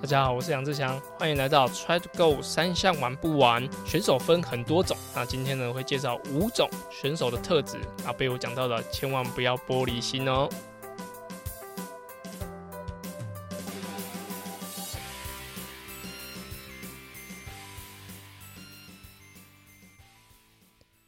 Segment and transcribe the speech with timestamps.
[0.00, 3.68] 大家好，我是杨志祥，欢迎来到 Try to Go 三项玩不完。
[3.84, 10.48] 选手分很多种，那今天呢会介绍五种选手的特质，啊被我讲到的千万不要玻璃心哦。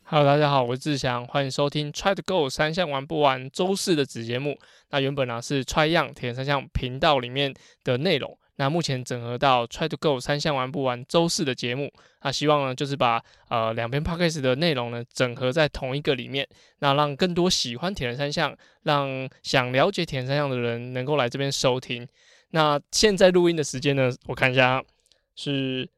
[0.03, 4.59] Hello，大家好，我是志祥，欢迎收听 Try to Go 三项玩不完周四的子节目。
[4.91, 11.91] 那原本呢是 Try 样铁人三项频道里面的内容，那目前整合到 Try to Go 三项玩不完周四的节目。
[12.21, 16.47] 那希望呢就是把呃两篇 Podcast 的内容呢整合在同一个里面，
[16.81, 22.07] 那让更多喜欢铁人三项、让想了解铁人三项的人能够来这边收听。
[22.51, 24.85] 那现在录音的时间呢，我看一下
[25.35, 25.89] 是。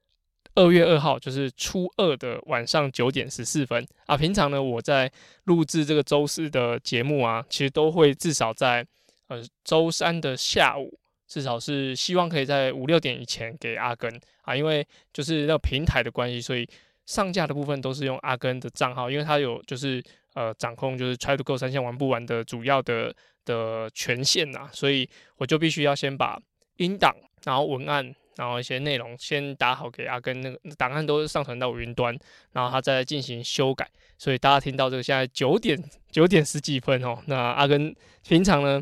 [0.55, 4.19] 二月二号就是初二的晚上九点十四分啊。
[4.19, 5.11] 平常呢，我在
[5.45, 8.87] 录制这个周四的节目啊，其实都会至少在
[9.29, 10.99] 呃周三的下午，
[11.33, 16.69] 至少是希望可以在五六点以前给阿根啊，因为就是那个平台的关系，所以
[17.07, 23.15] 上架的部分都是用阿根的账号，因为他有就是呃掌控就是 Try to Go 三项玩不完的主要的
[23.47, 26.39] 的权限呐，所以我就必须要先把
[26.77, 28.15] 音档，然后文案。
[28.35, 32.19] 然后一些内容先打好给阿根，那个档案都上传到云端，
[32.53, 33.87] 然后他再进行修改。
[34.17, 35.79] 所以大家听到这个现在九点
[36.11, 37.95] 九点十几分哦，那阿根
[38.27, 38.81] 平常呢，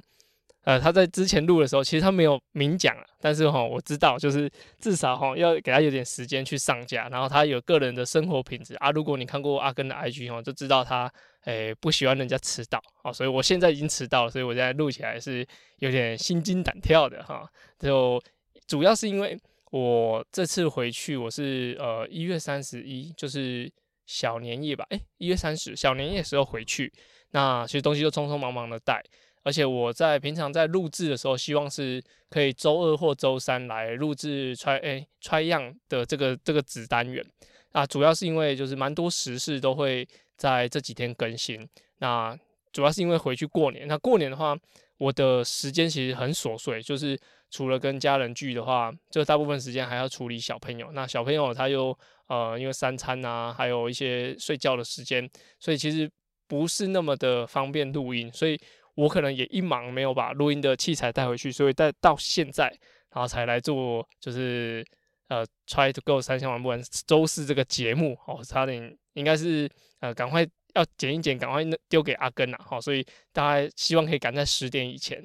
[0.71, 8.93] 呃，他在之前录的时候，其实他没有明讲啊，但是哈，我知道就是至少哈要给他有点时间去上架，然后他有个人的生活品质啊。
[8.93, 11.13] 如果你看过阿根的 IG 哦，就知道他
[11.47, 15.45] 诶不喜欢人家迟到啊，所以我现在已经迟到了，所以我现在录起来是
[15.79, 17.45] 有点心惊胆跳的哈，
[17.79, 18.23] 就。
[18.67, 19.37] 主要是因为
[19.73, 23.69] 我这次回去，我是呃一月三十一，就是
[24.07, 26.93] 小年夜吧，诶，一月三十小年夜时候回去，
[27.33, 29.03] 那其实东西就匆匆忙忙的带，
[29.43, 37.25] 而且我在平常在录制的时候，希望是可以周二或周三来录制揣诶揣样的这个这个子单元
[37.73, 40.07] 啊，主要是因为就是蛮多时事都会
[40.37, 41.69] 在这几天更新，
[41.99, 42.39] 那
[42.73, 44.57] 主要是因为回去过年，那过年的话，
[44.99, 47.19] 我的时间其实很琐碎，就是。
[47.53, 50.93] 除了跟家人聚的话，就大部分时间还要处理小朋友。
[50.93, 51.87] 那小朋友他又
[52.29, 56.09] 呃，因为三餐啊，还有一些睡觉的时间，所以其实
[56.47, 58.33] 不是那么的方便录音。
[58.33, 58.57] 所以
[59.01, 62.67] 我可能也一忙没有把录音的器材带回去，所以带到现在，
[63.13, 64.85] 然后才来做就是
[65.29, 69.69] 呃，try to go 三项玩不完周四这个节目哦，差点应该是
[70.01, 75.23] 呃，赶快要剪一剪，赶快丢给阿根啊，好，所以大家希望可以赶在十点以前。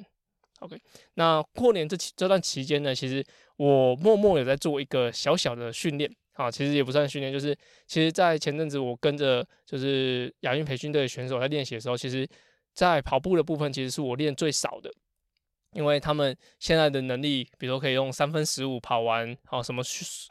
[0.60, 0.80] OK，
[1.16, 3.24] 那过年这期这段期间呢，其实
[3.58, 7.54] 我默默有在做一个小小的训练啊，其实也不算训练，就是
[7.88, 12.28] 其实，在前阵子我跟着就是亚运培训队选手在练习的时候，其实，
[12.76, 14.92] 在跑步的部分其实是我练最少的，
[15.72, 19.82] 因为他们现在的能力，比如说可以用三分十五跑完啊什么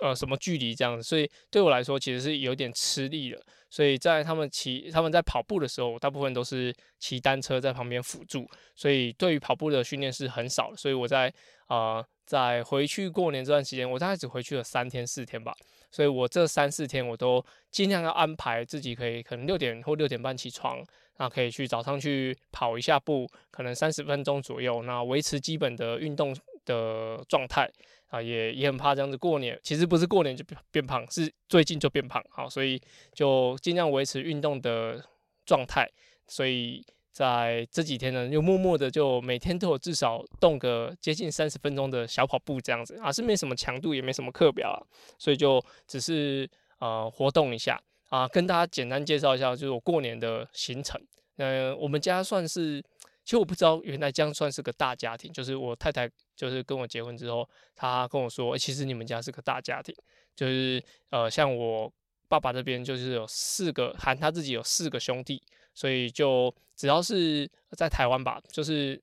[0.01, 3.43] 呃什么距离这样子，所以对我来说其实是有点吃力的。
[3.71, 10.77] 所以在他们骑他们在跑步的时候，大部分都是骑单车在旁边辅助，所以对于跑步的训练是很少的。
[10.77, 11.33] 所以我在
[11.67, 15.53] 啊在回去过年这段时间，我大概只回去了三天四天吧。
[15.91, 20.81] 所以我这三四天我都尽量要安排自己可以可能六点或六点半起床，
[21.19, 27.71] 那可以去早上去跑一下步，可能三十分钟左右，那维持基本的运动的状态。
[28.09, 32.81] 啊，也也很怕这样子过年，其实不是过年就变变胖，是最近就变胖，好，所以
[33.13, 35.05] 就尽量维持运动的
[35.45, 35.91] 状态。
[36.29, 44.79] 所以在这几天呢，又默默的就每天都有至少动个接近三十分钟的小跑步这样子啊，是没什么强度，也没什么课表啊，
[45.19, 46.49] 所以就只是
[46.79, 47.83] 呃活动一下
[48.15, 51.01] 啊，跟大家简单介绍一下，就是我过年的行程。
[51.39, 52.81] 嗯，我们家算是。
[53.25, 55.33] 其实我不知道，原来这样算是个大家庭。
[55.33, 59.93] 就是我太太，就是跟我结婚之后，她跟我说，其实你们家是个大家庭。
[60.37, 60.81] 就是
[61.11, 61.93] 呃，像我
[62.29, 65.43] 爸爸这边，就是有四个，含他自己有四个兄弟，
[65.75, 69.03] 所以就只要是在台湾吧，就是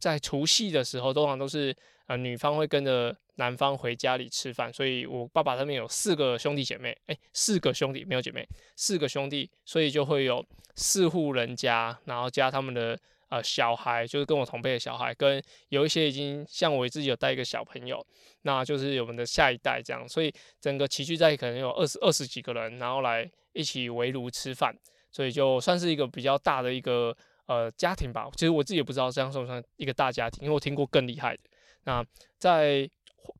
[0.00, 1.76] 在除夕的时候，通常都是
[2.06, 4.72] 呃女方会跟着男方回家里吃饭。
[4.72, 8.46] 所以我爸爸那边有四个兄弟姐妹，哎，四个兄弟没有姐妹，
[8.76, 10.46] 四个兄弟，所以就会有
[10.76, 12.96] 四户人家，然后加他们的。
[13.30, 15.38] 呃，小孩就是跟我同辈的小孩，跟
[15.68, 18.02] 有一些已经像我自己有带一个小朋友，
[18.40, 20.32] 那就是我们的下一代这样，所以
[20.62, 24.74] 整个齐聚在可能有二十二十几个人，然后来一起围炉吃饭，
[25.12, 27.14] 所以就算是一个比较大的一个
[27.44, 28.30] 呃家庭吧。
[28.32, 31.42] 其实我自己也不知道这样算不算一个大家庭，因为我听过更厉害的。
[31.84, 32.02] 那
[32.38, 32.88] 在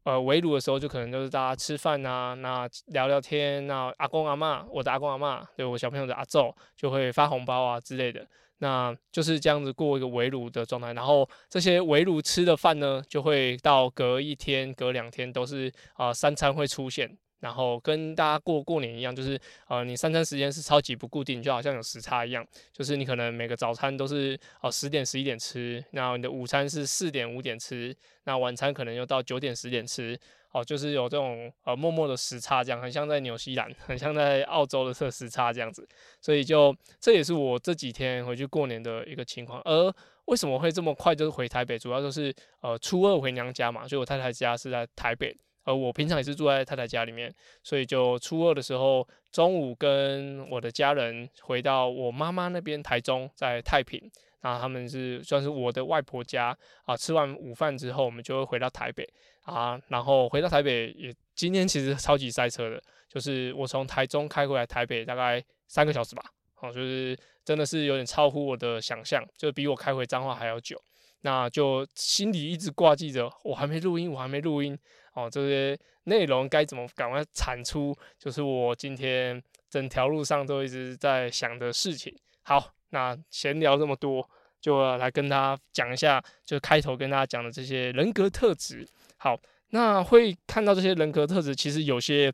[0.05, 8.27] 呃围炉的时候，就可能就是大家吃饭啊，那聊聊天，那阿公阿妈，我的阿公阿妈，对我小朋友的阿昼就会发红包啊之类的。
[8.61, 17.17] 那就是这样子过一个围炉的状态，然后这些围炉吃的饭呢，就会到隔一天、隔两天都是啊三餐会出现。
[17.41, 22.47] 然后跟大家过过年一样，就是呃，你三餐时间是超级不固定，就好像有时差一样。
[22.73, 27.95] 就是你可能每个早餐都是哦十点十一点吃，然后你的午餐是四点五点吃，
[28.25, 30.19] 那晚餐可能又到九点十点吃，
[30.51, 35.87] 哦，就是有这种呃默默的时差，这样很像在纽西兰，很像在澳洲的这时差这样子。
[36.21, 39.63] 所以就这也是我这几天回去过年的一个情况。
[39.65, 39.95] 而
[40.25, 45.37] 为什么会这么快就是回台北，主要就是呃初二回娘家嘛，所以我太太家是在台北。
[45.69, 47.31] 而我平常也是住在太太家里面，
[47.63, 54.01] 所以就初二的时候中午跟我的家人回到我妈妈那边台中，在太平，
[54.41, 56.57] 那他们是算是我的外婆家
[56.87, 56.97] 啊。
[56.97, 59.07] 吃完午饭之后，我们就会回到台北
[59.43, 59.79] 啊。
[59.89, 66.23] 然后回到台北也今天其实超级塞车的，就是我从台中开回来台北大概三个小时吧，
[66.63, 67.15] 哦，就是
[67.45, 70.81] 真的是有点超乎我的想象，就比我开回彰化还要久。
[71.23, 74.79] 那就心里一直挂记着，我还没录音，我还没录音。
[75.15, 82.15] 哦，这些内容该怎么赶快产出，就是我今天整条路上都一直在想的事情。
[82.43, 84.29] 好，那闲聊这么多，
[84.61, 88.87] 就来跟大家讲一下，就开头跟大家讲的这些人格特质。
[89.17, 89.37] 好，
[89.71, 92.33] 那会看到这些人格特质，其实有些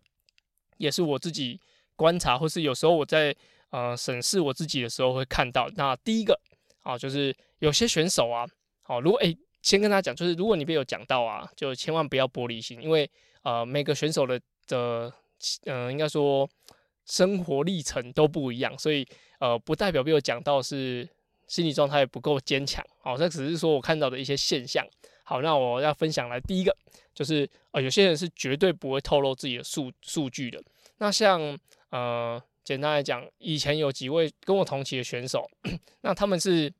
[0.76, 1.58] 也是我自己
[1.96, 3.34] 观察，或是有时候我在
[3.70, 5.70] 呃审视我自己的时候会看到。
[5.74, 6.38] 那第一个
[6.82, 8.46] 啊，就是有些选手啊，
[8.84, 9.36] 好，如果诶。
[9.64, 13.10] 先跟他讲，就是如果你被有讲到啊，就千万不要玻璃心，因为
[13.44, 15.10] 呃每个选手的的
[15.64, 16.46] 嗯应该说
[17.06, 19.02] 生活历程都不一样，所以
[19.38, 21.08] 呃不代表被有讲到是
[21.46, 24.86] 心理状态不够坚强，好，这只是说我看到的一些现象。
[25.22, 26.76] 好，那我要分享来第一个
[27.14, 30.62] 就是呃有些人是绝对不会透露自己的数数据的。
[30.98, 31.58] 那像
[31.88, 35.50] 呃简单来讲，以前有几位跟我同期的选手，
[36.02, 36.70] 那他们是。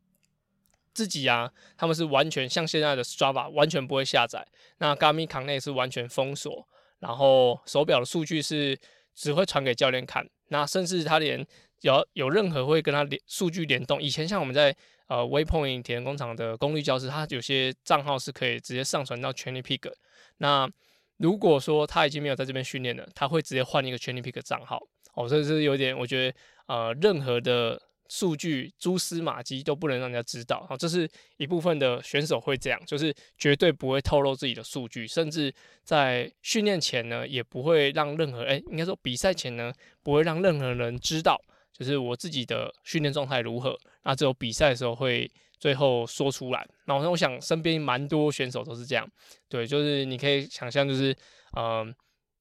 [0.95, 4.47] 自己啊，他们是完全像现在的 Strava 完全不会下载，
[4.79, 6.67] 那 Garmin Connect 是完全封锁，
[7.01, 8.79] 然后手表的数据是
[9.13, 11.45] 只会传给教练看，那甚至他连
[11.81, 14.75] 有有任何会跟他连数据联动，以前像我们在
[15.09, 19.93] 呃 Waypoint 田工厂的功率教室，他有些账号是可以直接上传到 Training Peak，
[20.39, 20.71] 那
[21.17, 24.81] 如果说他已经没有在这边训练了，他会直接换一个 Training Peak 账号，
[25.15, 26.39] 哦，这是有点我觉得
[26.69, 27.83] 呃任何的。
[28.15, 35.53] 数据蛛丝马迹都不能让人家知道，好，这是一部分的选手会这样，就是绝对不会透露自己的数据，甚至
[35.83, 39.73] 在训练前呢，也不会让任何，哎，应该说比赛前呢，
[40.05, 41.37] 不会让任何人知道，
[41.73, 45.29] 就是我自己的训练状态如何，那只有比赛的时候会
[45.59, 46.65] 最后说出来。
[46.85, 49.05] 那我想身边蛮多选手都是这样，
[49.49, 51.13] 对，就是你可以想象，就是，
[51.59, 51.93] 嗯，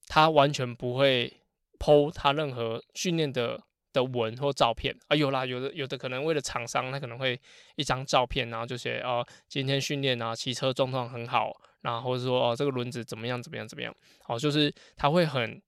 [0.07, 1.33] 他完全不会
[1.79, 3.59] 剖他任何训练的。
[3.93, 7.39] 的文或照片啊，有啦，有的有的可能为了厂商，他可能会
[7.75, 13.95] 一张照片，然后就写哦，今天训练啊，骑车状况很好，然后或者说哦，这个轮子怎么样怎么样怎么样，
[14.27, 15.61] 哦，就是他会很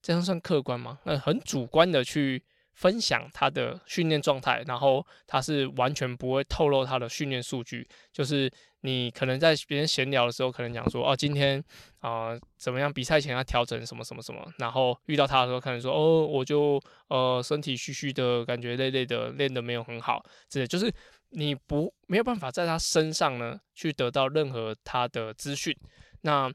[0.00, 1.00] 这样算客观吗？
[1.04, 2.44] 那很主观的去。
[2.74, 7.86] 分享他的训练状态，然后他是完全不会透露他的训练数据。
[8.10, 8.50] 就是
[8.82, 11.62] 你可能在别人闲聊的时候，可能讲说哦，今天
[12.00, 12.92] 啊怎么样？
[12.92, 14.46] 比赛前要调整什么什么什么。
[14.58, 20.22] 然后遇到他的时候，可能说哦，我就呃身体虚虚的感觉，累累的，练的没有很好。
[20.48, 20.92] 这就是
[21.30, 25.76] 你不没有办法在他身上呢去得到任何他的资讯。
[26.20, 26.52] 那。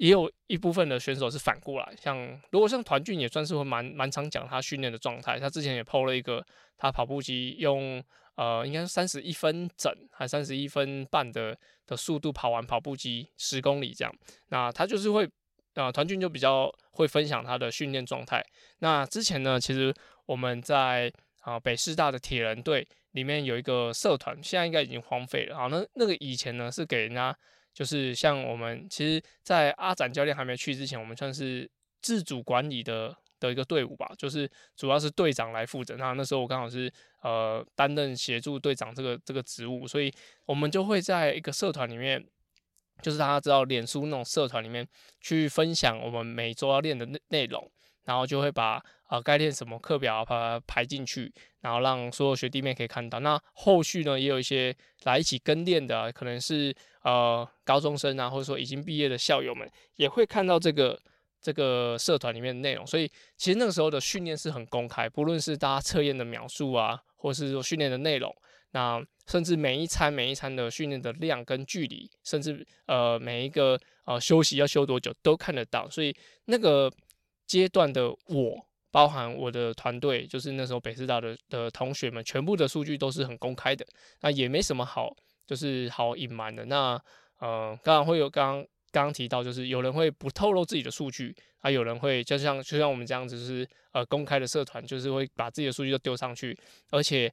[0.00, 2.16] 也有一部分的选手是反过来，像
[2.52, 6.42] 如果像团俊也算是会蛮蛮常讲他训练的状态，他之前也 PO 了一个
[6.78, 8.02] 他跑步机用
[8.40, 11.54] 呃应该是三十一分整还三十一分半的
[11.86, 14.14] 的速度跑完跑步机十公里这样，
[14.48, 15.28] 那他就是会
[15.74, 18.42] 啊团俊就比较会分享他的训练状态。
[18.78, 19.92] 那之前呢，其实
[20.24, 25.66] 我们在啊北师大的铁人队里面有一个社团，现在应该已经荒废了啊。
[25.66, 27.36] 那那个以前呢是给人家。
[27.72, 31.70] 就是像我们，其实，在阿展教练还没去之前，我们算是
[32.02, 34.10] 自主管理的的一个队伍吧。
[34.18, 35.94] 就是主要是队长来负责。
[35.96, 40.12] 那那时候我刚好是呃担任协助队长这个这个职务，所以
[40.46, 42.24] 我们就会在一个社团里面，
[43.02, 44.86] 就是大家知道脸书那种社团里面
[45.20, 47.70] 去分享我们每周要练的内内容。
[48.04, 53.20] 然后就会把呃该练什么课表把它排进去，然后让所有学弟妹可以看到。
[53.20, 54.74] 那后续呢，也有一些
[55.04, 60.98] 来一起跟练的，可能是呃高中生啊，或者说已经毕业的校友们，也会看到这个
[61.40, 62.86] 这个社团里面的内容。
[62.86, 68.34] 所以其实那个时候的训练是很公开，不论是大家测验的描述啊，或是说训练的内容，
[68.72, 75.88] 那甚至每一餐每一餐的训练的量跟距离，甚至呃每一个呃休息要休多久都看得到。
[75.90, 76.14] 所以
[76.46, 76.90] 那个。
[77.50, 83.84] 阶段的我包含我的团队，就是那时候北师大的的同学们，全部的数据都是很公开的，
[84.20, 85.12] 那也没什么好
[85.44, 86.64] 就是好隐瞒的。
[86.66, 86.92] 那
[87.40, 96.58] 呃，刚刚会有刚刚刚提到，就是有人会不透露自己的数据，啊，有人会就像就像我们这样子，是呃公开的社团，就是会把自己的数据都丢上去，
[96.90, 97.32] 而且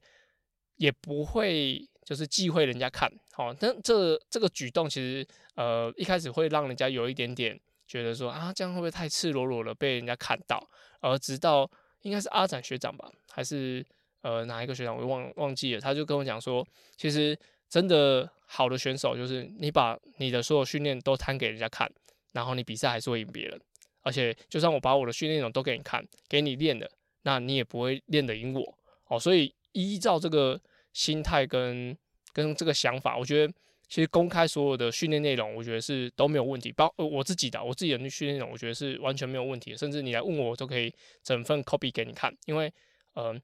[0.76, 7.58] 也不会就是忌讳人家看，好，但这这个举动其实呃一开始会让人家有一点点。
[7.88, 10.62] 觉得说啊，这样会不会太赤裸裸了，被人家看到？
[11.00, 11.66] 而直到
[12.02, 13.82] 应该是阿展学长吧，还是
[14.20, 15.80] 呃哪一个学长，我忘忘记了。
[15.80, 16.62] 他就跟我讲说，
[16.98, 17.34] 其实
[17.66, 21.88] 真的好的选手，就是你把你的所有训练都摊给人家看，
[22.32, 23.60] 然后你比赛还是会赢别人。
[24.02, 26.90] 而且就算我把我的训练内容都给你看，给你练的，
[27.22, 28.78] 那你也不会练得赢我。
[29.08, 30.60] 哦，所以依照这个
[30.92, 31.96] 心态跟
[32.32, 33.52] 跟这个想法，我觉得。
[33.90, 36.70] 其实公开所有的训练内容，我觉得是都没有问题。
[36.70, 39.74] 包我自己的，我自己的训练内容，我觉得是完全没有问题。
[39.74, 42.30] 甚至你来问我，我都可以整份 copy 给你看。
[42.44, 42.70] 因为，
[43.14, 43.34] 呃，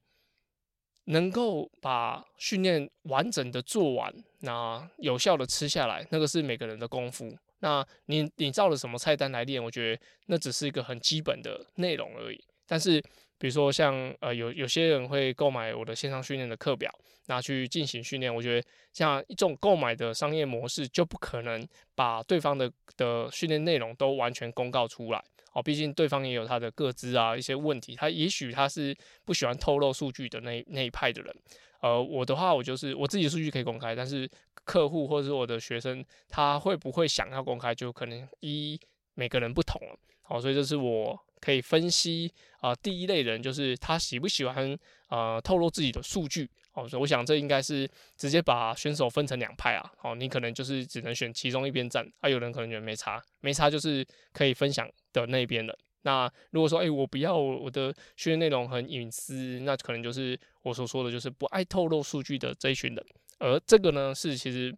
[1.05, 7.35] 能够把训练完整的做完，那有效的吃下来，那个是每个人的功夫。
[7.59, 9.63] 那你你照了什么菜单来练？
[9.63, 12.43] 我觉得那只是一个很基本的内容而已。
[12.67, 13.01] 但是，
[13.45, 16.91] 比如说像呃有有些人会购买我的线上训练的课表。
[17.27, 25.19] 拿去进行训练，我觉得像一种购买的商业模式，就不可能把对方的的训练内容都完全公告出来
[25.51, 25.59] 哦。
[25.59, 31.35] 毕竟对方也有他的各资啊，一些问题，他也许他是不喜欢透露数据的那那一派的人。
[31.81, 34.29] 呃，我的话，我就是我自己的数据可以公开，但是
[34.63, 38.79] 客户或者是我的学生，他会不会想要公开，就可能一
[39.15, 39.97] 每个人不同了。
[40.21, 44.75] 好，所以这是我可以分析啊，第一类人就是他喜不喜欢
[45.09, 46.49] 呃透露自己的数据。
[46.73, 47.87] 哦，所以我想这应该是
[48.17, 49.91] 直接把选手分成两派啊。
[50.01, 55.77] 哦，你可能就是只能选其中一边站，啊，有人可能觉得没差，没差就是可以分享的那边的。
[56.01, 63.05] 那如果说，哎，我不要我的训练内容很隐私，那可能就是我所说的就是不爱透露数据的这一群人。
[63.37, 64.75] 而这个呢，是其实，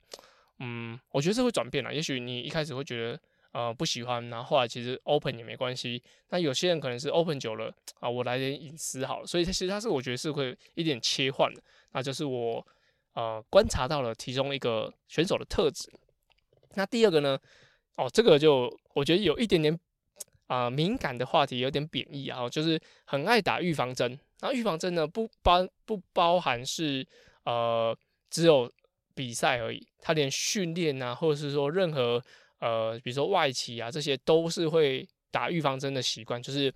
[0.59, 1.93] 嗯，我觉得这会转变了。
[1.93, 3.19] 也许你一开始会觉得。
[3.57, 5.99] 呃，不喜欢，然后后来其实 open 也没关系。
[6.29, 9.25] 那有些人可能是 open 久了啊，我来点隐私好了。
[9.25, 11.59] 所以其实它是我觉得是会一点切换的。
[11.91, 12.63] 那就是我
[13.13, 15.89] 呃观察到了其中一个选手的特质。
[16.75, 17.35] 那第二个呢？
[17.95, 19.79] 哦，这个就我觉得有一点点
[20.45, 24.19] 啊敏感的话题，有点贬义啊，就是很爱打预防针。
[24.41, 27.03] 那预防针呢，不包不包含是
[27.43, 27.97] 呃
[28.29, 28.71] 只有
[29.15, 32.21] 比赛而已，他连训练啊，或者是说任何。
[32.59, 36.41] 呃，比如说外企啊，这些都是会打预防针的习惯。
[36.41, 36.73] 就是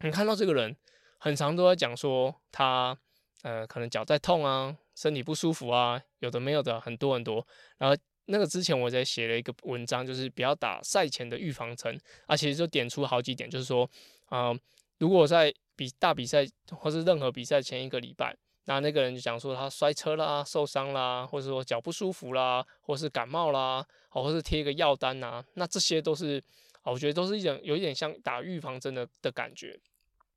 [0.00, 0.76] 你看到这个人，
[1.18, 2.96] 很常都在讲说他
[3.42, 7.46] 呃，可能脚在痛啊，身体不舒服啊，有的没有的很多很多。
[7.78, 13.88] 然后那个之前我在写了一个文章，就是不要打赛前的预防针，啊，其实就点出好几点，就是说
[14.26, 14.52] 啊，
[14.98, 18.36] 如果在比大比赛或是任何比赛前一个礼拜。
[18.66, 26.42] 那那个人就讲说他摔车啦、受伤啦，或者说脚不舒服啦，或是感冒啦，哦或是贴一个药单呐，那这些都是，
[26.84, 29.78] 我觉得都是一种有一点像打预防针的的感觉。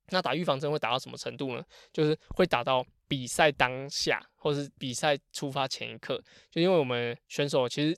[0.10, 1.66] 那打预防针会打到什么程度呢？
[1.92, 6.22] 就是会打到比赛当下，或是比赛出发前一刻。
[6.52, 7.98] 就因为我们选手其实，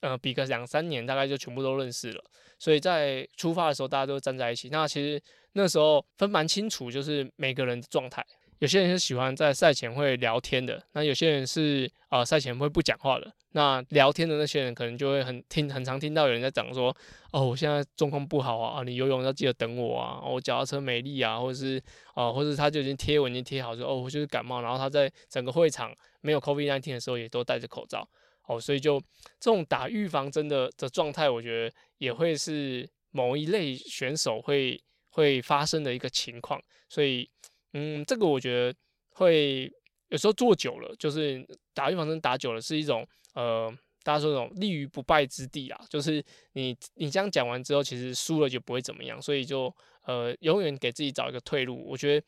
[0.00, 2.24] 呃，比个两三年，大概就全部都认识了，
[2.58, 4.68] 所以在出发的时候大家都站在一起。
[4.68, 5.22] 那其实
[5.52, 8.26] 那时候分蛮清楚，就是每个人的状态。
[8.58, 13.32] 有些人是喜欢在赛前会聊天的，那有些人是啊赛前会不讲话的。
[13.52, 16.94] 那聊天的那些人可能就会很听，很常听到有人在讲说，
[17.32, 21.80] 哦，我现在状况不好啊，啊，你游泳要记得等我啊，我脚踏车没力啊，或者是
[22.14, 28.06] 啊，或者他就已经贴文已经贴好说，哦，我就是感冒，然后他在整个会场没有 COVID-19 的时候也都戴着口罩，
[28.46, 29.00] 哦，所以就
[29.40, 37.30] 这种打预防针的的状态，我觉得也会是某一类选手会会发生的一个情况，所以。
[37.74, 38.74] 嗯，这个我觉得
[39.10, 39.70] 会
[40.08, 43.70] 有时候做久了，就是打预防针打久了，是一种呃，
[44.02, 45.78] 大家说那种立于不败之地啊。
[45.90, 49.74] 就是你你这样讲完之后，其实输了就不会怎么样，所以就
[50.06, 51.84] 呃，永远给自己找一个退路。
[51.86, 52.26] 我觉得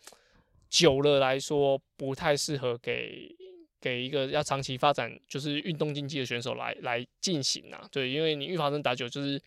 [0.68, 3.35] 久了来说，不太适合给
[3.80, 7.88] 给一个要长期发展就是运动竞技的选手来来进行啊。
[7.90, 9.40] 对，因为你预防针打久，就是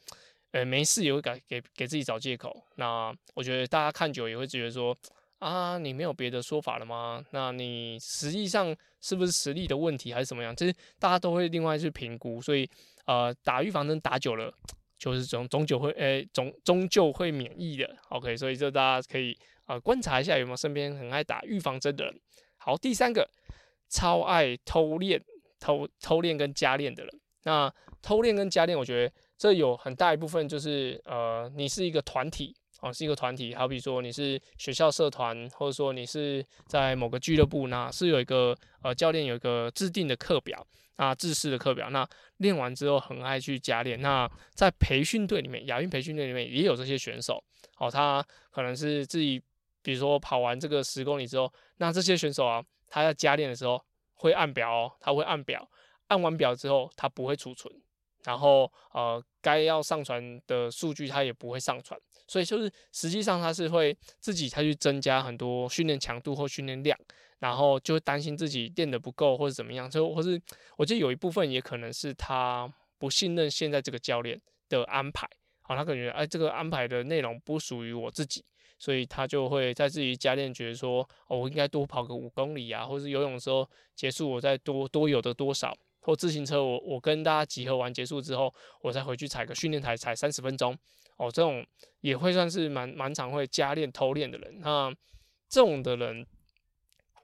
[0.54, 2.66] 呃没事也会给给给自己找借口。
[2.78, 4.98] 那我觉得大家看久也会觉得说。
[5.44, 7.22] 啊，你没有别的说法了吗？
[7.32, 10.56] 那你实际上是不是实力的问题，还是怎么样？
[10.56, 12.70] 其实大家都会另外去评估，所以
[13.06, 14.54] 呃，打预防针打久了，
[14.98, 17.94] 就是终终究会，诶，终终究会免疫的。
[18.08, 22.22] OK，所以这大家可以啊观察一下有没有身边很爱打预防针的人。
[22.56, 23.30] 好，第三个，
[23.90, 25.22] 超爱偷练、
[25.60, 27.20] 偷偷练跟加练的人。
[27.44, 27.70] 那
[28.02, 32.56] 偷练跟加练，我觉得这有很大一部分就是呃，你是一个团体。
[32.84, 42.06] 哦，是一个团体，好比说你是学校社团，或者说你是在某个俱乐部，那是有一个呃教练有一个制定的课表，啊，制式的课表，那
[42.40, 44.02] 练完之后很爱去加练。
[44.02, 47.42] 那在培训队里面，亚运培训队里面也有这些选手，
[47.78, 48.22] 哦，他
[48.52, 49.42] 可能是自己，
[49.82, 53.82] 比如说跑完这个十公里之后，那这些选手啊，他在加练的时候
[54.16, 55.66] 会按表哦，他会按表，
[56.08, 57.74] 按完表之后他不会储存。
[58.26, 62.00] 然后呃，该要上传的数据他也不会上传，
[62.34, 66.98] 所以就是实际上他是会自己他去增加很多训练强度或训练量，
[67.38, 70.42] 然后就会担心自己练得不够或者怎么样，就或是
[70.76, 75.30] 我觉得有一部分也可能是他不信任现在这个教练的安排，
[75.62, 78.44] 好，他感觉哎这个安排的内容不属于我自己，
[78.80, 85.72] 所以他就会在自己加练，觉得说哦我应该多跑个五公里啊，或是游泳的时候结束我再多多有的多少。
[86.06, 90.78] 或自行车，我我跟大家集合完结束之后，我再回去踩个训练台，踩三十分钟
[91.18, 91.32] 哦。
[91.32, 91.66] 这种
[92.02, 94.60] 也会算是蛮蛮常会加练偷练的人。
[94.60, 94.94] 那
[95.50, 96.26] 这种的人，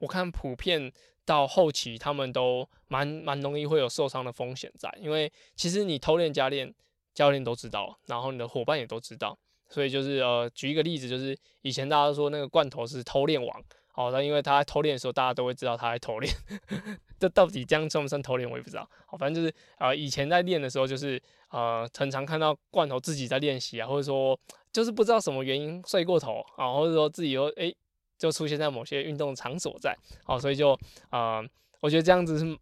[0.00, 0.92] 我看普遍
[1.24, 6.74] 到后期他们都蛮蛮容易会有受伤的风险在，因为其实你偷练加练，
[7.14, 13.62] 教练都知道，然后你的伙伴也都知道，所以就是呃，举一个例子，就是以前大家都说那个罐头是偷练王。
[13.92, 16.32] 好，那因为他在偷练的时候，大家都会知道他在偷练。
[17.18, 18.88] 这到底这样算不算偷练，我也不知道。
[19.04, 21.20] 好，反正就是啊，以前在练的时候，就是
[21.50, 24.38] 呃，常常看到罐头自己在练习啊，或者说
[24.72, 27.76] 就是不知道什么原因睡过头啊，或者说自己又诶
[28.16, 29.94] 就出现在某些运动场所在。
[30.24, 30.78] 好，所以就
[31.10, 31.42] 啊，
[31.80, 32.58] 我觉得这样子是，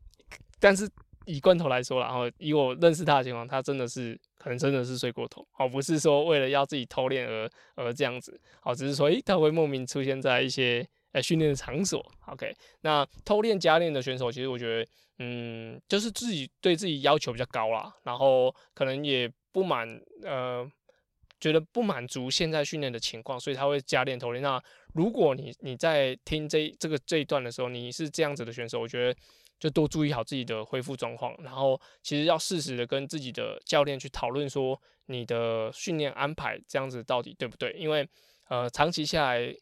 [0.59, 0.89] 但是
[1.27, 5.47] 以罐头来说，然后以我认识他的情况，他真的是可能真的是睡过头。
[5.53, 8.41] 好，不是说为了要自己偷练而而这样子。
[8.61, 10.89] 好，只是说诶，他会莫名出现在一些。
[11.13, 12.55] 呃，训练的场所，OK。
[12.83, 19.89] 那偷练加练的选手，其实我觉得，嗯，就是自己对自己要求比较高啦，然后可能也不满，
[20.23, 20.71] 呃，
[21.41, 24.43] 觉得不满足现在训练的情况，所以他会加练偷练。
[24.43, 24.63] 那
[24.93, 29.19] 如果你你在听这这个这一段的时候，你是这样子的选手，我觉得
[29.59, 37.73] 就多注意好自己的恢复状况，然后其实要适时的跟自己的教练去讨论说你的训练安排这样子到底对不对？
[37.79, 38.07] 因为
[38.51, 39.57] 呃，长期下来。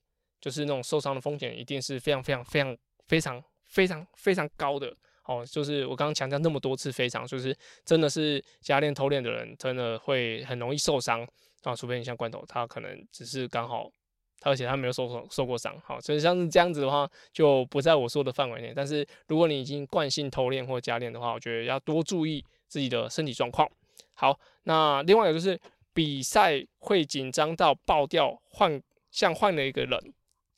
[0.47, 2.77] 就是那种受伤的风险一定是非常非常非常
[3.09, 5.45] 非常非常非常高的哦。
[5.45, 7.53] 就是我刚刚强调那么多次，非常就是
[7.85, 11.27] 真的是加练偷练的人，真的会很容易受伤
[11.65, 11.75] 啊。
[11.75, 13.91] 除非你像罐头，他可能只是刚好，
[14.43, 15.77] 而且他没有受受受过伤。
[15.85, 18.73] 好，所以像是这样子的话，就不在我说的范围内。
[18.73, 23.69] 但是如果你已经惯性偷练或加练的话，我觉得要多注意自己的身体状况。
[24.15, 25.61] 好，那另外一个就是
[25.93, 28.81] 比赛会紧张到爆掉，换
[29.11, 30.15] 像换了一个人。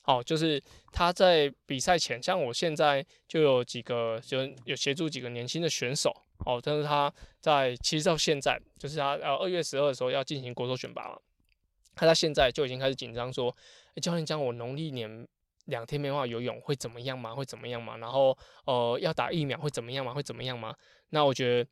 [0.09, 6.11] 哦，就是他在比赛前，像我现在就有几个，就有协助几个年轻的选手。
[6.47, 11.18] 哦，但是他在其实到现在，就是他呃二月十二的时候要进行国手选拔嘛，
[11.94, 13.55] 他到现在就已经开始紧张，说
[14.01, 15.29] 教练讲我农历年
[15.66, 17.35] 两天没办法游泳会怎么样吗？
[17.35, 17.99] 会怎么样吗？
[17.99, 20.14] 然后呃要打疫苗会怎么样吗？
[20.14, 20.75] 会怎么样吗？
[21.11, 21.71] 那我觉得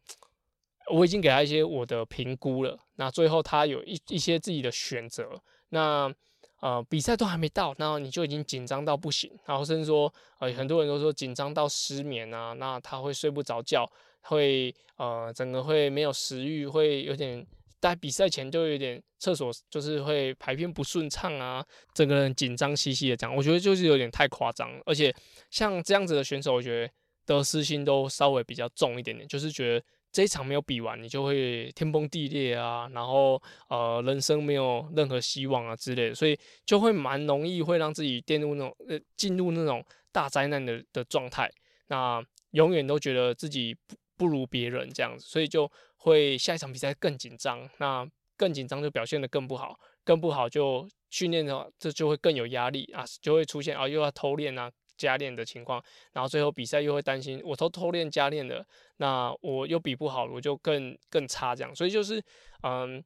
[0.92, 6.14] 我已经给他一些我的评估了，那最后他有一一些自己的选择，那。
[6.60, 13.86] 呃，比赛都还没到，然后你就已经紧张到不行，然后甚至说，呃，很多人都说紧张到失眠啊，那他会睡不着觉，
[14.22, 17.46] 会呃，整个会没有食欲，会有点
[17.80, 21.64] 在比赛前就有点厕所就是会排便不顺畅啊，
[21.94, 25.14] 整个人紧张兮兮的这样，我觉得就是有点太夸张，而且
[25.50, 26.92] 像这样子的选手，我觉得
[27.26, 29.84] 得失心都稍微比较重一点点，就是觉得。
[30.12, 41.50] 这一场没有比完，你就会天崩地裂啊，然后呃，人生没有任何希望啊之类的，所以就会蛮容易会让自己陷入那种呃进入那种大灾难的的状态，
[41.88, 54.70] 那永远都觉得自己不不如别人这样子，所以就会下一场比赛更紧张，那更紧张就表现得更不好，更不好就训练的话，这就会更有压力啊，就会出现啊又要偷练啊。
[54.96, 55.82] 加练的情况，
[56.12, 62.22] 然后最后比赛又会担心，我偷偷练加练的，那我又比不好，我就更更差这样，所以就是
[62.62, 63.02] 嗯，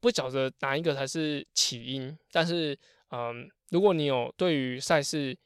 [0.00, 2.78] 不晓得哪一个才是起因，但是
[3.10, 5.36] 嗯，如果你有对于赛事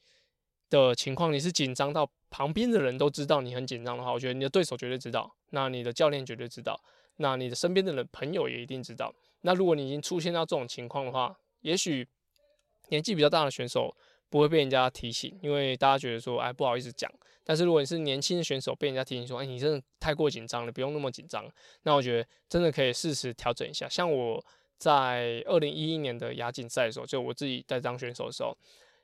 [0.69, 6.79] 的情况，你是紧张到旁边的人都知道你很紧张的话，我觉得你的对手绝对知道，那你的教练绝对知道，
[7.17, 9.15] 那你的身边的人朋友也一定知道。
[9.43, 12.07] 那如果你已经出现到这种情况的话，也许
[12.89, 13.97] 年纪比较大的选手。
[14.33, 17.13] 不会被人家提醒，因为大家觉得说，哎，不好意思讲。
[17.45, 21.45] 但是如果你是年轻的选手，被人家提醒说，哎，你真的太过紧张了，不用那么紧张。
[21.83, 23.87] 那我觉得真的可以适时调整一下。
[23.91, 24.43] 像我
[24.79, 28.57] 在二零一一年的亚锦赛的时候，就我自己在当选手的时候，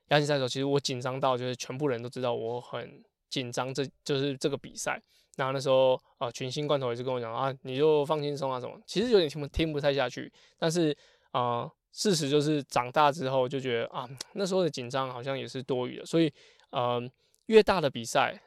[0.08, 4.98] 亚锦赛的时候，其实我紧张到就是全部人都知道我很紧张，这就是这个比赛。
[5.36, 8.80] 那那时候啊，群星罐头也是跟我讲啊，你就放轻松啊什么。
[8.86, 10.96] 其实有点听不听不太下去，但是
[11.32, 16.32] 啊，事实就是长大之后就觉得啊，那时候的紧张好像也是多余的，所以
[16.70, 17.02] 呃，
[17.46, 18.40] 越大的比赛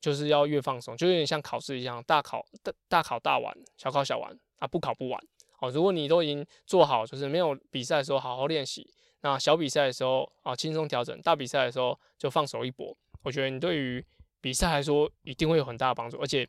[0.00, 5.20] 就是要越放松，就有点像考试一样，大考大大考大玩，小考小玩啊，不考不玩。
[5.60, 8.88] 哦，如果你都已经做好，就是没有比赛的时候好好练习，
[9.20, 12.96] 那小比赛的时候啊轻松调整，大比赛的时候就放手一搏。
[13.22, 14.04] 我觉得你对于
[14.40, 16.18] 比赛来说一定会有很大的帮助。
[16.18, 16.44] 而且，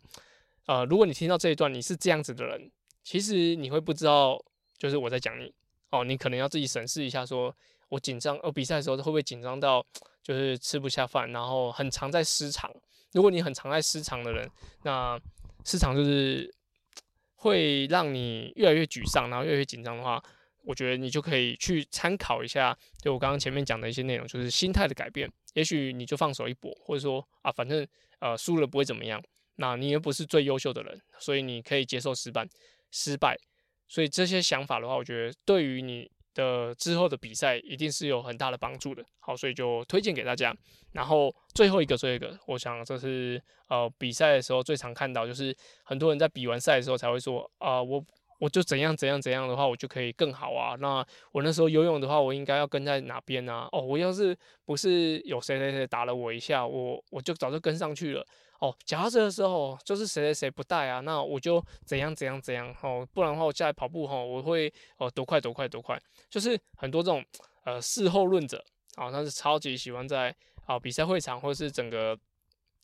[0.66, 2.72] 呃，如果你听到这一段你是这样子的人，
[3.04, 4.44] 其实你会不知道，
[4.80, 5.54] 就是我在讲你
[5.94, 7.56] 哦，你可能要自己审视一下，说
[7.90, 9.86] 我紧张，呃，比赛的时候会不会紧张到
[10.22, 12.70] 就是吃不下饭，然后很常在失常。
[13.14, 14.50] 如果你很常在失常的人，
[14.84, 15.20] 那
[15.64, 16.54] 失常就是。
[17.44, 20.24] 会让你越来越沮丧，然后越来越紧张的话，
[20.62, 25.30] 我觉得你就可以去参考一下，就我刚刚前面讲的一些内容，就是心态的改变。
[25.54, 27.86] 也许你就放手一搏，或者说啊，反正
[28.20, 29.22] 呃输了不会怎么样，
[29.58, 32.48] 那你又不是最优秀的人，所以你可以接受失败，
[32.92, 33.38] 失败。
[33.94, 36.10] 所以这些想法的话，我觉得对于你。
[36.36, 40.52] 的之后的比赛一定是有很大的帮助的，好，所以就推荐给大家。
[40.94, 48.04] 然后最后一个，最后一个，我想这是呃比赛的时候最常看到，就是很多人在比完赛的时候才会说啊，我
[48.40, 50.76] 我就怎样怎样怎样的话，我就可以更好啊。
[50.80, 53.70] 那我那时候游泳的话，我应该要跟在哪边啊？
[53.72, 58.26] 哦，我要是不是有谁谁谁打了我一下，我我就早就跟上去了。
[58.64, 67.22] 哦，脚踏车的时候就是谁谁谁不带啊，那我就怎样怎样怎样哦，不然的话我下来跑步哈，我会哦多快多快多快，就是很多这种
[67.66, 68.64] 呃事后论者
[68.96, 70.34] 啊，他是超级喜欢在
[70.66, 72.18] 啊比赛会场或者是整个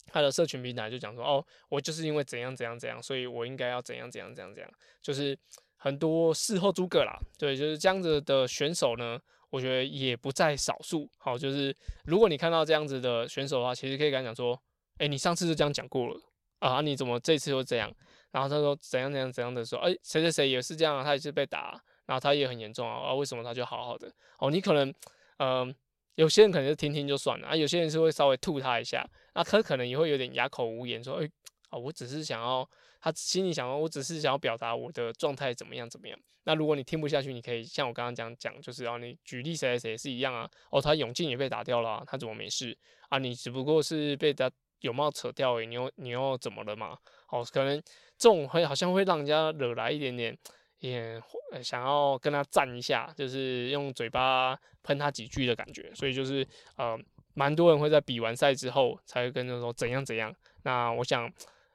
[0.07, 4.69] 他的社群平台就讲说哦，我就是因为怎样怎样怎样，所以我应该要怎样怎样怎样怎样，
[5.01, 5.37] 就是
[5.77, 9.17] 很多事后诸葛啦，对，就是这样子的选手呢，
[9.49, 11.09] 我觉得也不在少数。
[11.17, 14.61] 好，就是如果你看到这样子的选手的话，其实可以跟他讲说。
[14.99, 16.21] 哎，你上次就这样讲过了
[16.59, 16.81] 啊？
[16.81, 17.91] 你怎么这次又这样？
[18.31, 23.07] 然后他说怎样怎样怎样的说，哎，谁谁谁也是这样，他也是被打，然后他也很严重啊。
[23.07, 24.13] 啊，为什么他就好好的？
[24.37, 24.93] 哦，你可能，
[25.37, 25.73] 嗯，
[26.15, 31.29] 有些人可能就听听就算了啊，有些人是会稍微吐他一下，那他可能也会有点哑口无言，说，哎，
[31.69, 36.19] 啊，我只是想要，他心里想，我只是想要表达我的状态怎么样怎么样。
[36.43, 40.49] 那如果你听不下去，你可以像我刚刚讲讲，就是哦，你举例谁谁谁是一样啊？
[40.69, 42.77] 哦，他泳镜也被打掉了，他怎么没事
[43.09, 43.17] 啊？
[43.17, 44.51] 你只不过是被他。
[44.81, 45.53] 有没有扯掉？
[45.55, 46.97] 诶，你又你又怎么了嘛？
[47.29, 47.77] 哦，可能
[48.17, 50.37] 这种会好像会让人家惹来一点点，
[50.79, 51.21] 也
[51.61, 55.91] 想要跟他战一下，就是用嘴巴喷他几句的感觉。
[55.93, 56.97] 所以就是呃，
[57.33, 60.33] 蛮多人会在比完赛之后才会跟他说怎样怎样。
[60.63, 61.31] 那我想，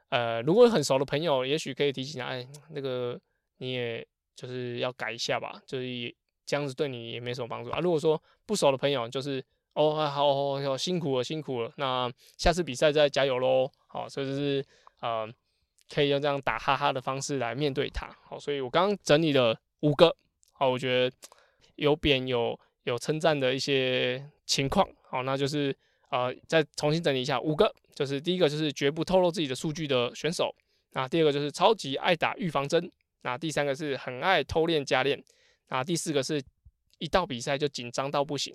[0.09, 3.21] 呃，如果很熟的朋友，也许可以提醒他，哎，那个
[3.59, 6.15] 你也就是要改一下吧，就是
[6.47, 7.81] 这样子对你也没什么帮助啊。
[7.81, 9.45] 如果说不熟的朋友，就是。
[9.75, 11.73] 哦，好，好，好辛苦了，辛苦了。
[11.77, 13.71] 那下次比赛再加油喽。
[13.87, 14.65] 好，所以就是
[15.01, 15.29] 呃，
[15.93, 18.09] 可以用这样打哈哈的方式来面对他。
[18.23, 20.17] 好，所以我刚刚整理了五个，
[20.53, 21.17] 好，我觉得
[21.77, 24.89] 有贬有有称赞的一些情况。
[25.03, 25.77] 好，那就是
[26.11, 30.55] 呃，再重新整理一下五个，就是第一个就是绝不透露自己的数据的选手。
[30.93, 32.91] 那第二个就是超级爱打预防针。
[33.23, 35.21] 那第三个是很爱偷练加练。
[35.69, 36.41] 那第四个是
[36.99, 38.55] 一到比赛就紧张到不行。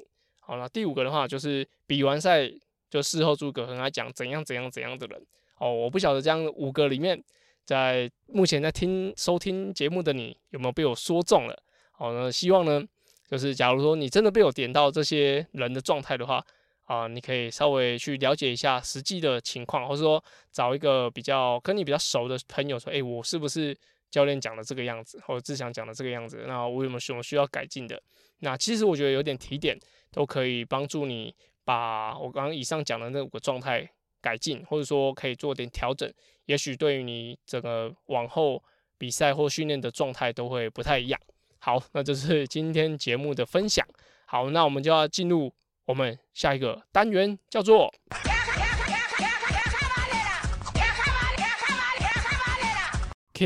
[0.49, 2.51] 好了，第五个的话就是比完赛
[2.89, 5.21] 就事后诸葛很爱讲怎样怎样怎样的人
[5.59, 7.23] 哦，我不晓得这样五个里面，
[7.65, 11.55] 在目前在听收听节目的你有没有被我说中了？
[11.91, 12.83] 好，那希望呢，
[13.29, 16.43] 就是假如说你真的被我点到这些人的状态的话
[16.85, 23.77] 啊，你可以稍微去了解一下实际的情况，或者说找一个比较跟你比较熟的朋友说，哎，我是不是
[24.10, 26.43] 教练讲的这个样子，或者志祥讲的这个样子？
[26.48, 28.02] 那我有没有什么需要改进的？
[28.39, 29.80] 那其实我觉得有点提点。
[30.12, 31.32] 都可以帮助你
[31.63, 33.88] 把我刚刚以上讲的那五个状态
[34.19, 36.12] 改进，或者说可以做点调整，
[36.45, 38.60] 也许对于你整个往后
[38.98, 41.22] 比赛或训练的状态都会不太一样。
[41.60, 43.86] 好，那这是今天节目的分享。
[44.26, 45.54] 好，那我们就要进入
[45.86, 47.93] 我们下一个单元，叫做。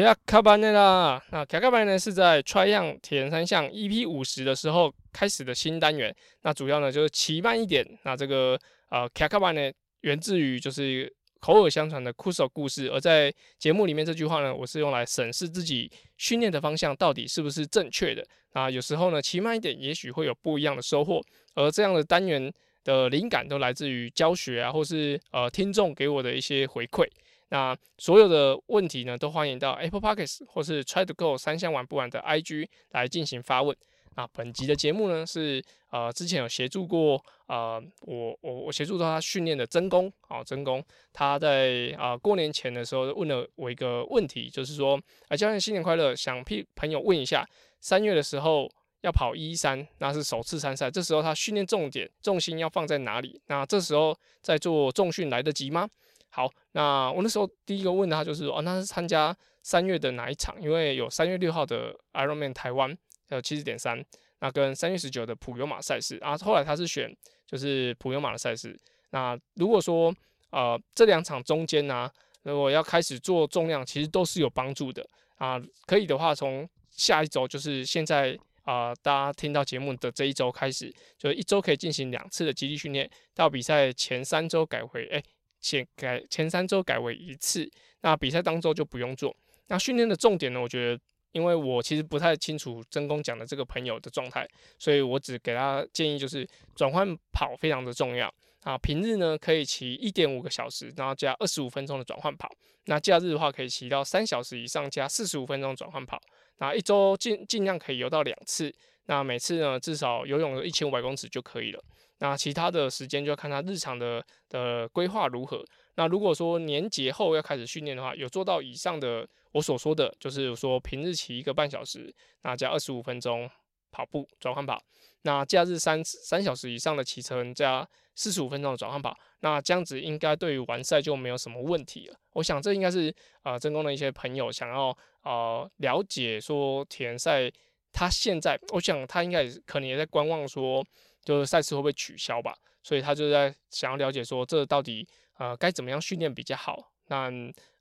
[0.02, 6.16] 卡卡班内啦，那卡卡班呢是在 Try 样铁人三项 EP 五十的时候开始的新单元。
[6.42, 7.86] 那主要呢就是骑慢一点。
[8.04, 12.88] 那这个呃卡卡班内源自于就是口耳相传的 Kuso 故事。
[12.88, 18.26] 而在节目里面这句话呢，我是用来审视自己训练的方向到底是不是正确的。
[18.54, 21.22] 啊，有时候呢骑慢一点，也许会有不一样的收获。
[21.54, 22.52] 而这样的单元
[22.84, 27.08] 的灵感都来自于教学啊，或是呃听众给我的一些回馈。
[27.50, 33.76] 那所有的问题呢，都欢迎到 Apple Pockets 或是 Try to Go 三项玩不完的 IG 来进行发问。
[34.16, 47.44] 那本集的节目呢，是呃之前有协助过呃我我我协助到他训练的真功啊真功，他在啊过年前的时候问了我一个问题，就是说啊教练新年快乐，想替朋友问一下，
[47.80, 48.70] 三月的时候
[49.02, 53.42] 要跑一三，那是首次参赛，这时候他训练重点重心要放在哪里？
[53.48, 55.90] 那这时候在做重训来得及吗？
[56.36, 60.60] 好，那我那时候第一个问他就是说，哦，那是参加三月的哪一场？
[60.60, 62.90] 因为有三月六号的 Ironman 台湾，
[63.30, 64.04] 还有七十点三，
[64.40, 66.36] 那跟三月十九的普悠马赛事啊。
[66.40, 67.16] 后来他是选
[67.46, 68.76] 就是普悠马的赛事。
[69.12, 70.12] 那如果说
[70.50, 72.10] 呃这两场中间呢，
[72.42, 75.62] 如果要开始做重量，其实都是有帮助的啊。
[75.86, 78.36] 可以的话，从下一周就是现在。
[78.64, 85.22] 啊，大家听到节目的这一周开始，就一周可以进行两次的基地训练，到比赛前三周改回，哎，
[85.64, 87.68] 前改前三周改为一次，
[88.02, 89.36] 那比赛当周就不用做。
[89.68, 94.46] 那训练的重点呢，我觉得，因为我其实不太清楚真功讲的这个朋友的状态，
[94.78, 98.32] 所以我只给他建议就是转换跑非常的重要
[98.64, 98.78] 啊。
[98.78, 102.48] 平日呢可以骑一点五个小时，然后加二十五分钟的转换跑，
[102.86, 106.22] 那假日的话可以骑到三小时以上加四十五分钟转换跑。
[106.58, 108.72] 那一周尽尽量可以游到两次，
[109.06, 111.84] 那每次呢至少游泳一千五百公尺就可以了。
[112.24, 115.62] 那其他的时间就要看他日常的的规划如何。
[115.96, 123.50] 那如果说年节后要开始训练的话，有做到以上的我所说的，就是说平日骑一个半小时，那加二十五分钟
[123.92, 124.82] 跑步转换跑，
[125.24, 132.16] 那假日三三小时以上的骑乘加四十五分钟的转换跑，那这样子应该对于完赛就没有什么问题了。
[132.32, 134.98] 我想这应该是呃真功的一些朋友想要。
[135.24, 137.50] 呃，了解说田赛，
[137.94, 140.86] 他现在，我想他应该可能也在观望，说
[141.24, 145.08] 就是赛事会不会取消吧，所以他就在想要了解说这到底
[145.38, 146.92] 呃该怎么样训练比较好。
[147.08, 147.32] 那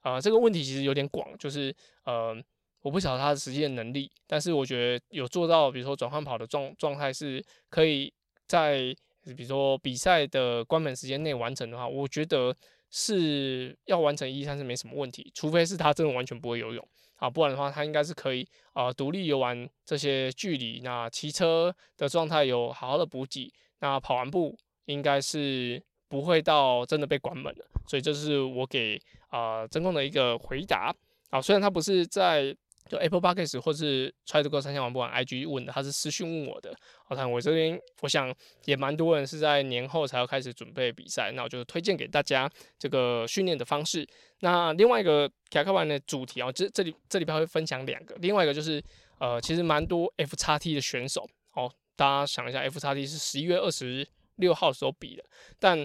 [0.02, 1.74] 呃这个问题其实有点广，就是
[2.04, 2.36] 呃
[2.80, 8.12] 我不晓得他的实际能力，但是我觉得有做到，比如说转换跑的状状态是可以
[8.46, 8.94] 在
[9.36, 12.54] 比如说比赛的关门时间内完成的话，我觉得
[12.90, 16.88] 是要完成一三是没什么问题，除非是他真的完全不会游泳。
[17.22, 20.80] 啊，不然的话，他应该是可以啊，独立游玩这些距离。
[20.82, 27.64] 那骑车的状态有好好的补给，那跑完步应该是不会到真的被关门了。
[27.86, 30.92] 所以这是我给啊真空的一个回答。
[31.30, 32.56] 啊，虽然他不是在。
[32.92, 36.76] 就 Apple Podcast 或是 Try to Go 三千玩不玩 IG 问的，他是私讯问我的。
[37.08, 38.34] 我看我这边，我想
[38.66, 44.06] 也蛮多人是在年后才要开始准备比赛，那我就推荐给大家这个训练的方式。
[44.40, 48.82] 那另外一个卡卡玩的主题啊，这这里这里边会分享两个，另外一个就是
[49.18, 55.24] 呃，其实蛮多 F 叉 T 的选手哦，大家想一下，F 叉 T 是十一月二十六号时候比的，
[55.58, 55.78] 但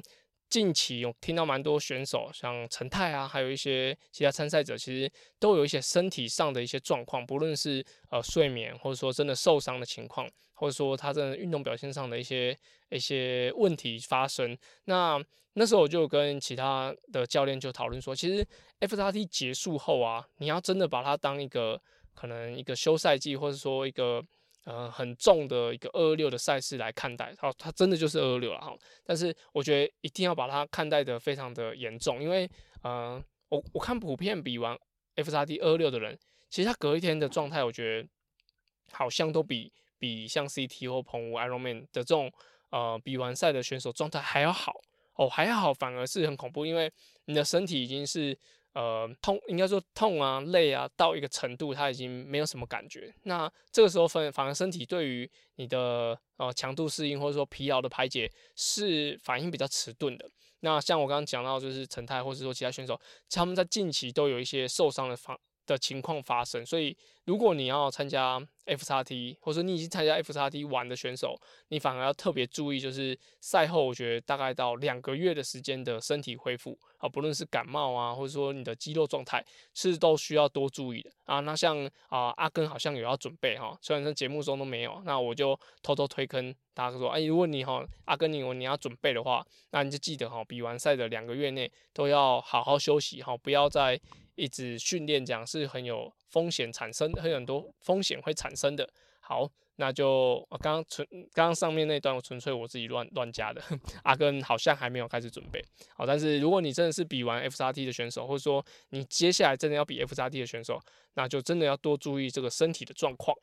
[0.50, 12.58] 近期有听到蛮多选手，像陈泰啊，还有一些其他参赛者，其实都有一些身体上的一些状况，不论是呃睡眠，或者说真的受伤的情况，或者说他真的运动表现上的一些
[12.90, 14.58] 一些问题发生。
[14.86, 15.22] 那
[15.54, 18.48] 那时候我就跟其他的教练就讨论说，其实
[18.80, 21.82] F 叉 T 结束后啊，你要真的把它当一个
[22.14, 24.24] 可能一个休赛季，或者说一个。
[24.68, 28.76] 呃，很重的一个二二六的赛事来看待，好，它真的就是二二六了哈。
[29.06, 32.50] 但是我觉得一定要把它看待的非常的严重，因为
[32.82, 34.78] 呃，我我看普遍比完
[35.16, 38.10] F 叉 T 二二六的人，其实他隔一天的状态，我觉得
[38.92, 42.30] 好像都比比像 CT 或澎湖 Ironman 的这种
[42.72, 44.74] 呃比完赛的选手状态还要好
[45.16, 46.92] 哦，还要好，反而是很恐怖，因为
[47.24, 48.38] 你的身体已经是。
[48.78, 53.12] 呃，痛应该说痛啊、累啊，到一个程度，他已经没有什么感觉。
[53.24, 60.30] 那这个时候，反反而身体对于你的呃强度适应或者说疲劳的排解是反应比较迟钝的。
[60.60, 63.00] 那像我刚刚讲到，就是陈泰或者说其他选手，
[63.32, 65.36] 他们在近期都有一些受伤的方。
[65.68, 66.96] 的情况发生，所以
[67.28, 71.36] 如果你要参加 F 叉 T，或者你已经参加 F 叉 T 玩的选手，
[71.68, 81.42] 你反而要特别注意，就是赛后，我觉得大概到两个月的时间的身体恢复啊，不论是感冒啊，或者说你的肌肉状态，是都需要多注意的啊。
[81.42, 94.00] 那像啊阿根好像有要准备哈，虽然说节目中都没有，那我就偷偷推坑大家说，哎，如果你哈阿根你你要准备的话，那你就记得哈，比完赛的两个月内都要好好休息哈，不要再。
[94.38, 98.90] 一直训练讲是很有风险产生，很很多风险会产生的。
[99.20, 103.62] 好，那就刚刚纯刚刚上面那段我纯粹我自己乱乱加的。
[104.04, 105.62] 阿根好像还没有开始准备
[105.96, 110.80] 好，但是如果你真的是比完 F 叉 T 的选手，或者说你接下来真的要比 F 叉 T 的选手，
[111.16, 113.38] 那就真的要多注意这个身体的状况。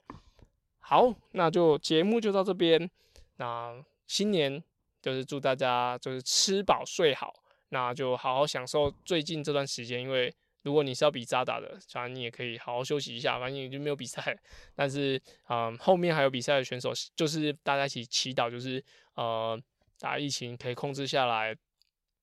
[0.78, 2.90] 好，那就节目就到这边。
[3.36, 3.74] 那
[4.06, 4.62] 新年
[5.02, 7.34] 就是祝大家就是吃饱睡好，
[7.68, 10.34] 那就好好享受最近这段时间，因为。
[10.64, 14.36] 如果你是要比扎打的，当然你也可以好好休息一下，反正你就没有比赛。
[14.74, 18.82] 但是，嗯，后面还有比赛的选手，就是大家一起祈祷，就是
[19.14, 19.60] 呃，
[20.00, 21.54] 打疫情可以控制下来，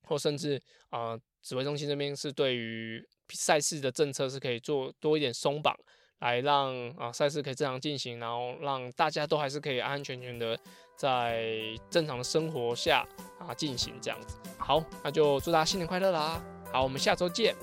[0.03, 5.77] 或甚至啊，指挥中心这边是对于赛事的政策是可以做多一点松绑，
[6.19, 10.59] 来让啊赛事可以正常进行，然后让大家都还是可以安安全全的
[10.97, 11.53] 在
[11.89, 13.07] 正常的生活下
[13.39, 14.37] 啊进行这样子。
[14.57, 16.43] 好，那就祝大家新年快乐啦！
[16.71, 17.55] 好，我们下周见，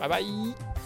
[0.00, 0.79] 拜拜。